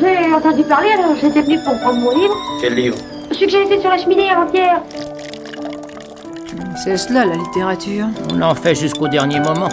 [0.00, 2.34] J'ai entendu parler, alors j'étais venu pour prendre mon livre.
[2.60, 2.96] Quel livre
[3.30, 4.82] Celui que j'ai laissé sur la cheminée avant-hier.
[6.82, 8.06] C'est cela la littérature.
[8.32, 9.68] On en fait jusqu'au dernier moment.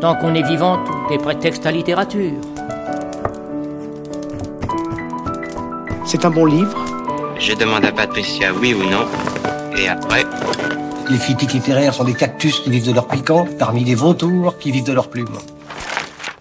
[0.00, 2.32] Tant qu'on est vivant, tout est prétexte à littérature.
[6.04, 6.76] C'est un bon livre.
[7.38, 9.06] Je demande à Patricia oui ou non.
[9.78, 10.24] Et après,
[11.10, 14.70] Les critiques littéraires sont des cactus qui vivent de leur piquant, parmi les vautours qui
[14.70, 15.26] vivent de leurs plumes.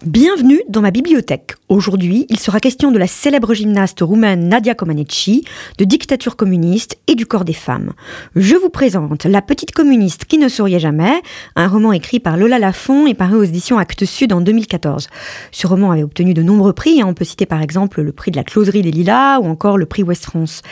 [0.06, 1.59] Bienvenue dans ma bibliothèque.
[1.70, 5.46] Aujourd'hui, il sera question de la célèbre gymnaste roumaine Nadia Comaneci,
[5.78, 7.94] de dictature communiste et du corps des femmes.
[8.36, 11.22] Je vous présente La petite communiste qui ne souriait jamais,
[11.56, 15.10] un roman écrit par Lola Lafont et paru aux éditions Actes Sud en 2014.
[15.52, 17.08] Ce roman avait obtenu de nombreux prix, hein.
[17.08, 19.86] on peut citer par exemple le prix de la closerie des Lilas ou encore le
[19.86, 20.64] prix West France.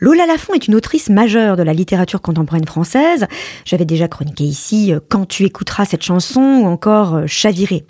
[0.00, 3.28] Lola Lafont est une autrice majeure de la littérature contemporaine française.
[3.64, 7.84] J'avais déjà chroniqué ici euh, Quand tu écouteras cette chanson ou encore euh, Chaviré.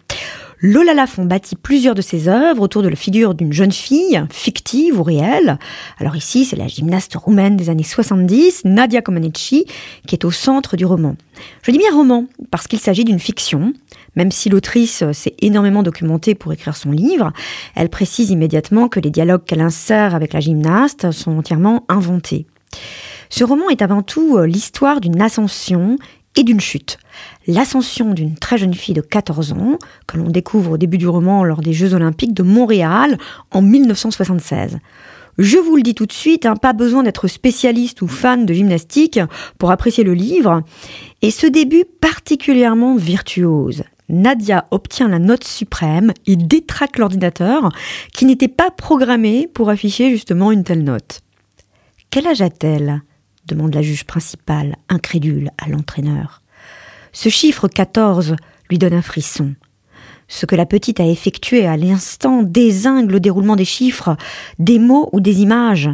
[0.62, 5.01] Lola Lafont bâtit plusieurs de ses œuvres autour de la figure d'une jeune fille, fictive
[5.01, 5.59] ou réelle.
[5.98, 9.65] Alors ici, c'est la gymnaste roumaine des années 70, Nadia Comaneci,
[10.07, 11.16] qui est au centre du roman.
[11.62, 13.73] Je dis bien roman, parce qu'il s'agit d'une fiction.
[14.16, 17.32] Même si l'autrice s'est énormément documentée pour écrire son livre,
[17.74, 22.45] elle précise immédiatement que les dialogues qu'elle insère avec la gymnaste sont entièrement inventés.
[23.30, 25.96] Ce roman est avant tout euh, l'histoire d'une ascension
[26.36, 26.98] et d'une chute.
[27.46, 31.45] L'ascension d'une très jeune fille de 14 ans, que l'on découvre au début du roman
[31.45, 33.18] lors des Jeux olympiques de Montréal
[33.50, 34.78] en 1976.
[35.38, 38.52] Je vous le dis tout de suite, hein, pas besoin d'être spécialiste ou fan de
[38.52, 39.20] gymnastique
[39.58, 40.62] pour apprécier le livre.
[41.23, 43.84] Et ce début particulièrement virtuose.
[44.10, 47.70] Nadia obtient la note suprême et détraque l'ordinateur
[48.12, 51.20] qui n'était pas programmé pour afficher justement une telle note.
[52.10, 53.02] Quel âge a-t-elle?
[53.46, 56.43] Demande la juge principale, incrédule, à l'entraîneur.
[57.13, 58.37] Ce chiffre 14
[58.69, 59.55] lui donne un frisson.
[60.29, 64.16] Ce que la petite a effectué à l'instant désingue le déroulement des chiffres,
[64.59, 65.91] des mots ou des images.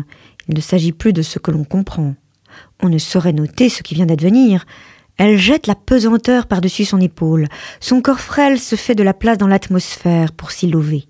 [0.48, 2.15] Il ne s'agit plus de ce que l'on comprend.
[2.82, 4.66] On ne saurait noter ce qui vient d'advenir.
[5.16, 7.47] Elle jette la pesanteur par-dessus son épaule.
[7.81, 11.06] Son corps frêle se fait de la place dans l'atmosphère pour s'y lever.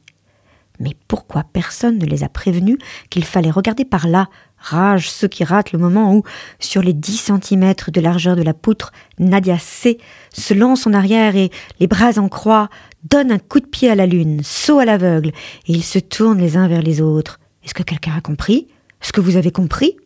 [0.80, 2.78] Mais pourquoi personne ne les a prévenus
[3.10, 4.28] qu'il fallait regarder par là?
[4.58, 6.22] Rage ceux qui ratent le moment où,
[6.58, 9.98] sur les dix centimètres de largeur de la poutre, Nadia C
[10.32, 12.68] se lance en arrière et, les bras en croix,
[13.04, 15.28] donne un coup de pied à la lune, saut à l'aveugle,
[15.66, 17.38] et ils se tournent les uns vers les autres.
[17.64, 18.68] Est-ce que quelqu'un a compris?
[19.02, 19.96] Est-ce que vous avez compris?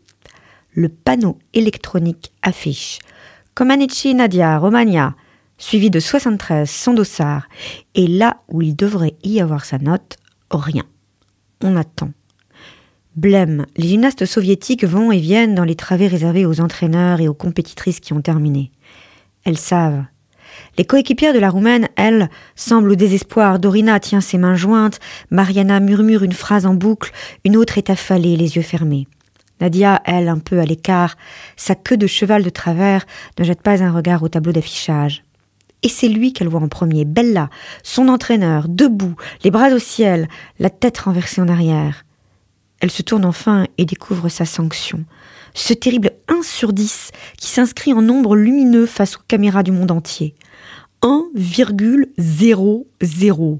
[0.72, 2.98] Le panneau électronique affiche
[3.54, 5.14] Comaneci Nadia, Romagna,
[5.58, 7.48] suivi de 73 sans dossard,
[7.94, 10.16] et là où il devrait y avoir sa note,
[10.58, 10.84] rien.
[11.62, 12.10] On attend.
[13.16, 17.34] Blême, les gymnastes soviétiques vont et viennent dans les travées réservés aux entraîneurs et aux
[17.34, 18.70] compétitrices qui ont terminé.
[19.44, 20.04] Elles savent.
[20.78, 23.58] Les coéquipières de la Roumaine, elles, semblent au désespoir.
[23.58, 25.00] Dorina tient ses mains jointes,
[25.30, 27.12] Mariana murmure une phrase en boucle,
[27.44, 29.06] une autre est affalée, les yeux fermés.
[29.60, 31.16] Nadia, elle, un peu à l'écart,
[31.56, 33.04] sa queue de cheval de travers,
[33.38, 35.24] ne jette pas un regard au tableau d'affichage.
[35.82, 37.48] Et c'est lui qu'elle voit en premier, Bella,
[37.82, 39.14] son entraîneur, debout,
[39.44, 42.04] les bras au ciel, la tête renversée en arrière.
[42.80, 45.04] Elle se tourne enfin et découvre sa sanction.
[45.54, 49.90] Ce terrible 1 sur 10 qui s'inscrit en nombre lumineux face aux caméras du monde
[49.90, 50.34] entier.
[51.02, 53.58] 1,00.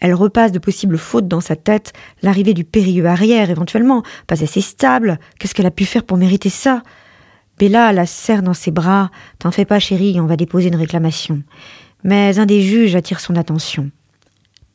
[0.00, 1.92] Elle repasse de possibles fautes dans sa tête,
[2.22, 6.50] l'arrivée du périlleux arrière éventuellement, pas assez stable, qu'est-ce qu'elle a pu faire pour mériter
[6.50, 6.82] ça?
[7.58, 11.42] Bella la serre dans ses bras, t'en fais pas chérie, on va déposer une réclamation.
[12.04, 13.90] Mais un des juges attire son attention.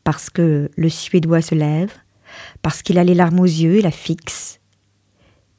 [0.03, 1.91] Parce que le Suédois se lève,
[2.61, 4.59] parce qu'il a les larmes aux yeux et la fixe.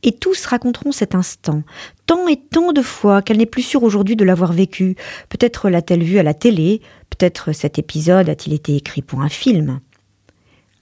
[0.02, 1.64] Et tous raconteront cet instant,
[2.06, 4.94] tant et tant de fois qu'elle n'est plus sûre aujourd'hui de l'avoir vécu.
[5.28, 6.80] Peut-être l'a-t-elle vu à la télé,
[7.10, 9.80] peut-être cet épisode a-t-il été écrit pour un film.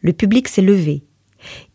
[0.02, 1.02] Le public s'est levé,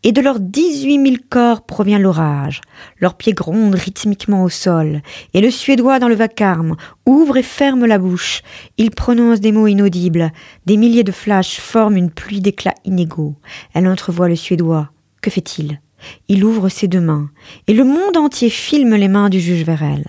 [0.02, 2.60] et de leurs dix-huit mille corps provient l'orage.
[2.98, 5.02] Leurs pieds grondent rythmiquement au sol,
[5.34, 8.42] et le Suédois dans le vacarme ouvre et ferme la bouche.
[8.78, 10.32] Il prononce des mots inaudibles.
[10.66, 13.36] Des milliers de flashs forment une pluie d'éclats inégaux.
[13.74, 14.90] Elle entrevoit le Suédois.
[15.20, 15.80] Que fait-il?
[16.28, 17.30] Il ouvre ses deux mains,
[17.68, 20.06] et le monde entier filme les mains du juge vers elle.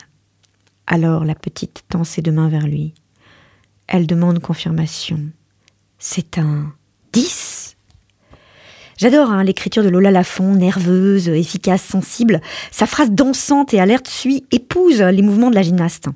[0.87, 2.93] Alors la petite tend ses deux mains vers lui.
[3.87, 5.19] Elle demande confirmation.
[5.99, 6.73] C'est un
[7.11, 7.62] dix?
[8.97, 12.41] J'adore hein, l'écriture de Lola Lafont, nerveuse, efficace, sensible.
[12.71, 16.07] Sa phrase dansante et alerte suit, épouse les mouvements de la gymnaste.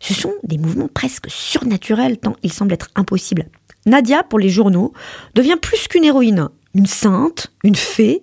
[0.00, 3.46] Ce sont des mouvements presque surnaturels tant ils semblent être impossibles.
[3.86, 4.92] Nadia, pour les journaux,
[5.34, 8.22] devient plus qu'une héroïne, une sainte, une fée.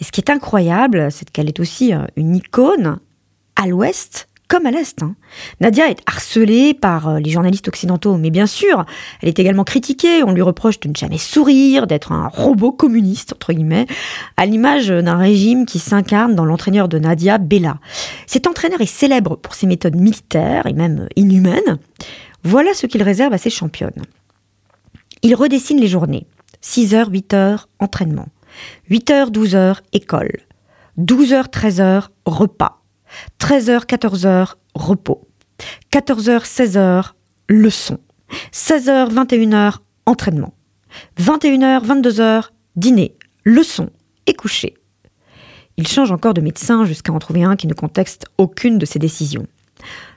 [0.00, 2.98] Et ce qui est incroyable, c'est qu'elle est aussi euh, une icône
[3.56, 5.02] à l'ouest comme à l'Est.
[5.02, 5.14] hein.
[5.62, 8.84] Nadia est harcelée par euh, les journalistes occidentaux, mais bien sûr,
[9.22, 10.22] elle est également critiquée.
[10.22, 13.86] On lui reproche de ne jamais sourire, d'être un robot communiste, entre guillemets,
[14.36, 17.78] à l'image d'un régime qui s'incarne dans l'entraîneur de Nadia, Bella.
[18.26, 21.78] Cet entraîneur est célèbre pour ses méthodes militaires et même inhumaines.
[22.44, 24.02] Voilà ce qu'il réserve à ses championnes.
[25.22, 26.26] Il redessine les journées.
[26.62, 28.28] 6h, 8h, entraînement.
[28.90, 30.40] 8h, 12h, école.
[30.98, 32.81] 12h, 13h, repas.
[33.40, 35.28] 13h, 14h, repos.
[35.92, 37.12] 14h, 16h,
[37.48, 37.98] leçon.
[38.52, 39.76] 16h, 21h,
[40.06, 40.54] entraînement.
[41.20, 43.90] 21h, 22h, dîner, leçon
[44.26, 44.74] et coucher.
[45.76, 48.98] Il change encore de médecin jusqu'à en trouver un qui ne contexte aucune de ses
[48.98, 49.46] décisions.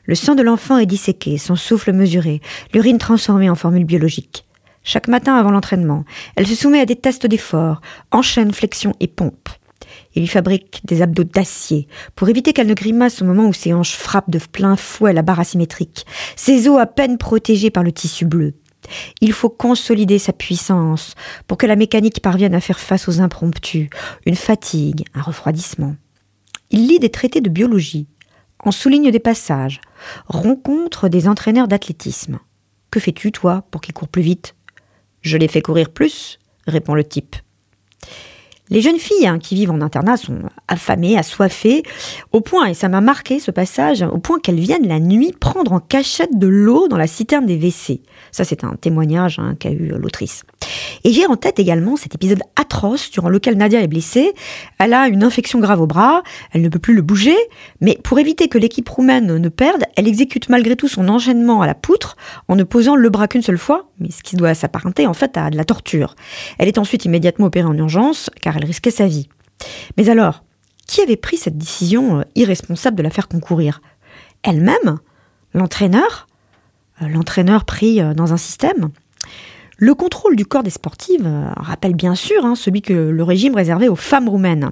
[0.04, 2.42] Le sang de l'enfant est disséqué, son souffle mesuré,
[2.74, 4.46] l'urine transformée en formule biologique.
[4.84, 6.06] Chaque matin avant l'entraînement,
[6.36, 7.82] elle se soumet à des tests d'effort,
[8.12, 9.50] enchaîne flexion et pompe.
[10.14, 13.74] Il lui fabrique des abdos d'acier pour éviter qu'elle ne grimace au moment où ses
[13.74, 16.06] hanches frappent de plein fouet la barre asymétrique,
[16.36, 18.54] ses os à peine protégés par le tissu bleu.
[19.22, 21.16] Il faut consolider sa puissance
[21.48, 23.90] pour que la mécanique parvienne à faire face aux impromptus,
[24.26, 25.96] une fatigue, un refroidissement.
[26.72, 28.08] Il lit des traités de biologie,
[28.60, 29.82] en souligne des passages,
[30.28, 32.40] rencontre des entraîneurs d'athlétisme.
[32.92, 34.56] Que fais-tu, toi, pour qu'ils courent plus vite?
[35.22, 37.36] Je les fais courir plus, répond le type.
[38.70, 41.84] Les jeunes filles hein, qui vivent en internat sont affamées, assoiffées,
[42.32, 45.72] au point, et ça m'a marqué ce passage, au point qu'elles viennent la nuit prendre
[45.72, 48.02] en cachette de l'eau dans la citerne des WC.
[48.32, 50.44] Ça, c'est un témoignage hein, qu'a eu l'autrice.
[51.04, 54.34] Et j'ai en tête également cet épisode atroce durant lequel Nadia est blessée.
[54.80, 57.38] Elle a une infection grave au bras, elle ne peut plus le bouger,
[57.82, 61.68] mais pour éviter que l'équipe roumaine ne perde, elle exécute malgré tout son enchaînement à
[61.68, 65.06] la poutre en ne posant le bras qu'une seule fois, mais ce qui doit s'apparenter
[65.06, 66.16] en fait à de la torture.
[66.58, 69.28] Elle est ensuite immédiatement opérée en urgence car elle risquait sa vie.
[69.98, 70.44] Mais alors,
[70.88, 73.82] qui avait pris cette décision euh, irresponsable de la faire concourir?
[74.44, 75.00] Elle-même?
[75.54, 76.28] L'entraîneur?
[77.02, 78.90] Euh, L'entraîneur pris euh, dans un système?
[79.78, 83.90] Le contrôle du corps des sportives rappelle bien sûr hein, celui que le régime réservait
[83.90, 84.72] aux femmes roumaines.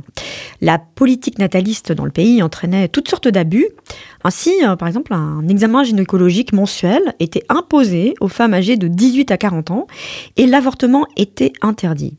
[0.62, 3.68] La politique nataliste dans le pays entraînait toutes sortes d'abus.
[4.24, 9.38] Ainsi, par exemple, un examen gynécologique mensuel était imposé aux femmes âgées de 18 à
[9.38, 9.88] 40 ans
[10.38, 12.16] et l'avortement était interdit.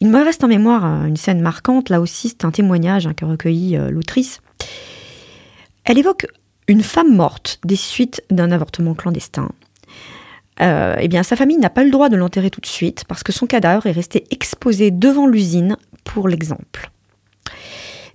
[0.00, 3.14] Il me reste en mémoire euh, une scène marquante, là aussi c'est un témoignage hein,
[3.14, 4.40] que recueillit euh, l'autrice.
[5.84, 6.26] Elle évoque
[6.68, 9.48] une femme morte des suites d'un avortement clandestin.
[10.60, 13.22] Euh, eh bien, sa famille n'a pas le droit de l'enterrer tout de suite parce
[13.22, 16.90] que son cadavre est resté exposé devant l'usine pour l'exemple.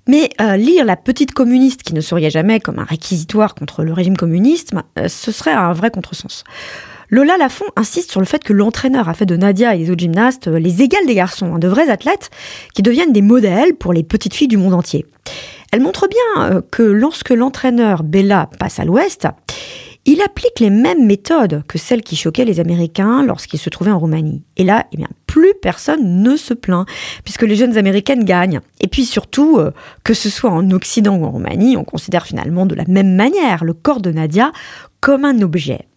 [0.07, 4.17] Mais lire la petite communiste qui ne souriait jamais comme un réquisitoire contre le régime
[4.17, 4.73] communiste,
[5.07, 6.43] ce serait un vrai contresens.
[7.13, 9.99] Lola Lafont insiste sur le fait que l'entraîneur a fait de Nadia et des autres
[9.99, 12.29] gymnastes euh, les égales des garçons, hein, de vrais athlètes
[12.73, 15.05] qui deviennent des modèles pour les petites filles du monde entier.
[15.73, 19.27] Elle montre bien euh, que lorsque l'entraîneur Bella passe à l'ouest,
[20.05, 23.99] il applique les mêmes méthodes que celles qui choquaient les Américains lorsqu'ils se trouvaient en
[23.99, 24.43] Roumanie.
[24.55, 26.87] Et là, eh bien, plus personne ne se plaint,
[27.25, 28.61] puisque les jeunes Américaines gagnent.
[28.79, 29.71] Et puis surtout, euh,
[30.05, 33.65] que ce soit en Occident ou en Roumanie, on considère finalement de la même manière
[33.65, 34.53] le corps de Nadia
[35.01, 35.87] comme un objet.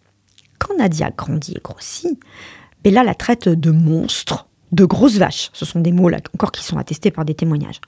[0.59, 2.19] Quand Nadia grandit et grossit,
[2.83, 5.49] Bella la traite de monstre, de grosse vache.
[5.53, 7.81] Ce sont des mots là encore qui sont attestés par des témoignages.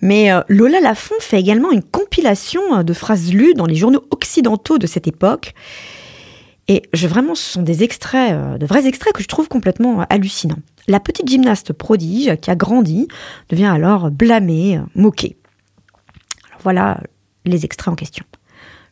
[0.00, 4.04] Mais euh, Lola Lafont fait également une compilation euh, de phrases lues dans les journaux
[4.10, 5.54] occidentaux de cette époque.
[6.68, 10.04] Et je, vraiment, ce sont des extraits, euh, de vrais extraits que je trouve complètement
[10.08, 10.58] hallucinants.
[10.86, 13.08] La petite gymnaste prodige qui a grandi
[13.50, 15.36] devient alors blâmée, moquée.
[16.48, 17.00] Alors voilà
[17.44, 18.24] les extraits en question.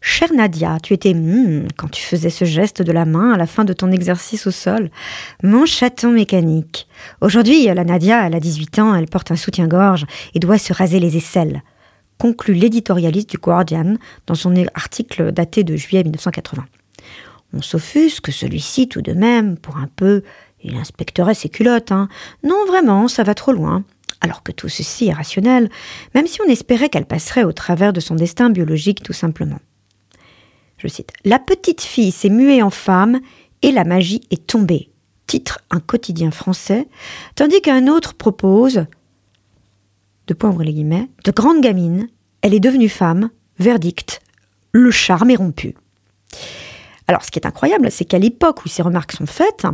[0.08, 3.48] Chère Nadia, tu étais hmm, quand tu faisais ce geste de la main à la
[3.48, 4.88] fin de ton exercice au sol.
[5.42, 6.86] Mon chaton mécanique.
[7.20, 11.00] Aujourd'hui, la Nadia, elle a 18 ans, elle porte un soutien-gorge et doit se raser
[11.00, 11.64] les aisselles.
[12.18, 13.96] Conclut l'éditorialiste du Guardian
[14.28, 16.64] dans son article daté de juillet 1980.
[17.52, 20.22] On s'offusque, celui-ci, tout de même, pour un peu,
[20.62, 21.90] il inspecterait ses culottes.
[21.90, 22.08] Hein.
[22.44, 23.82] Non, vraiment, ça va trop loin.
[24.20, 25.68] Alors que tout ceci est rationnel,
[26.14, 29.58] même si on espérait qu'elle passerait au travers de son destin biologique tout simplement.
[31.24, 33.20] La petite fille s'est muée en femme
[33.62, 34.90] et la magie est tombée.
[35.26, 36.86] Titre un quotidien français,
[37.34, 38.86] tandis qu'un autre propose
[40.26, 42.08] de point les guillemets, de grande gamine,
[42.42, 44.20] elle est devenue femme, verdict,
[44.72, 45.74] le charme est rompu.
[47.08, 49.66] Alors, ce qui est incroyable, c'est qu'à l'époque où ces remarques sont faites,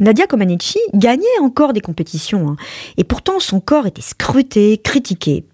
[0.00, 2.56] Nadia Comaneci gagnait encore des compétitions, hein,
[2.96, 5.44] et pourtant son corps était scruté, critiqué.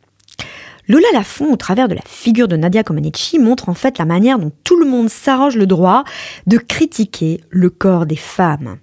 [0.89, 4.39] Lola Lafont, au travers de la figure de Nadia Comaneci, montre en fait la manière
[4.39, 6.05] dont tout le monde s'arroge le droit
[6.47, 8.79] de critiquer le corps des femmes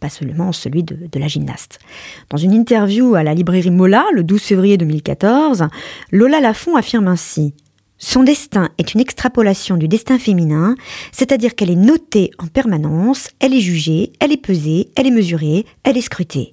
[0.00, 1.78] pas seulement celui de, de, la gymnaste.
[2.28, 5.68] Dans une interview à la librairie Mola le 12 février 2014,
[6.12, 7.54] Lola Lafont affirme ainsi
[7.96, 10.74] Son destin est une extrapolation du destin féminin,
[11.10, 15.64] c'est-à-dire qu'elle est notée en permanence, elle est jugée, elle est pesée, elle est mesurée,
[15.84, 16.50] elle est scrutée.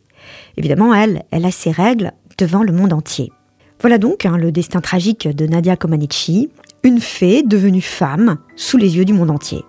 [0.56, 3.34] Évidemment, elle, elle a ses règles devant le monde entier.
[3.82, 6.50] Voilà donc hein, le destin tragique de Nadia Comaneci,
[6.84, 9.64] une fée devenue femme sous les yeux du monde entier.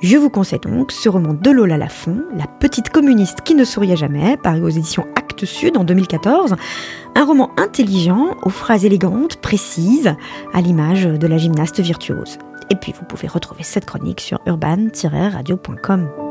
[0.00, 3.96] Je vous conseille donc ce roman de Lola Lafont, La petite communiste qui ne souriait
[3.96, 6.54] jamais, paru aux éditions Actes Sud en 2014.
[7.16, 10.14] Un roman intelligent, aux phrases élégantes, précises,
[10.54, 12.38] à l'image de la gymnaste virtuose.
[12.70, 16.27] Et puis vous pouvez retrouver cette chronique sur urban-radio.com.